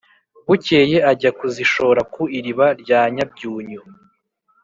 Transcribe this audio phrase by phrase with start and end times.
[0.47, 3.81] bukeye ajya kuzishora ku iriba rya nyabyunyu,